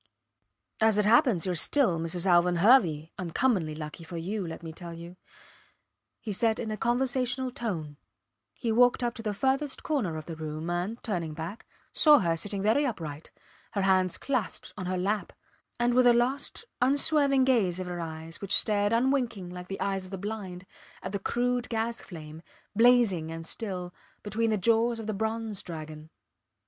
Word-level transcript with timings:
As 0.81 0.97
it 0.97 1.05
happens 1.05 1.45
you 1.45 1.51
are 1.51 1.53
still 1.53 1.99
Mrs. 1.99 2.25
Alvan 2.25 2.55
Hervey 2.55 3.11
uncommonly 3.19 3.75
lucky 3.75 4.03
for 4.03 4.17
you, 4.17 4.47
let 4.47 4.63
me 4.63 4.73
tell 4.73 4.95
you, 4.95 5.15
he 6.19 6.33
said 6.33 6.57
in 6.57 6.71
a 6.71 6.75
conversational 6.75 7.51
tone. 7.51 7.97
He 8.55 8.71
walked 8.71 9.03
up 9.03 9.13
to 9.13 9.21
the 9.21 9.35
furthest 9.35 9.83
corner 9.83 10.17
of 10.17 10.25
the 10.25 10.35
room, 10.35 10.71
and, 10.71 10.97
turning 11.03 11.35
back, 11.35 11.67
saw 11.93 12.17
her 12.17 12.35
sitting 12.35 12.63
very 12.63 12.83
upright, 12.83 13.29
her 13.73 13.83
hands 13.83 14.17
clasped 14.17 14.73
on 14.75 14.87
her 14.87 14.97
lap, 14.97 15.33
and 15.79 15.93
with 15.93 16.07
a 16.07 16.13
lost, 16.13 16.65
unswerving 16.81 17.43
gaze 17.43 17.79
of 17.79 17.85
her 17.85 17.99
eyes 17.99 18.41
which 18.41 18.55
stared 18.57 18.93
unwinking 18.93 19.51
like 19.51 19.67
the 19.67 19.79
eyes 19.79 20.05
of 20.05 20.09
the 20.09 20.17
blind, 20.17 20.65
at 21.03 21.11
the 21.11 21.19
crude 21.19 21.69
gas 21.69 22.01
flame, 22.01 22.41
blazing 22.75 23.29
and 23.29 23.45
still, 23.45 23.93
between 24.23 24.49
the 24.49 24.57
jaws 24.57 24.97
of 24.97 25.05
the 25.05 25.13
bronze 25.13 25.61
dragon. 25.61 26.09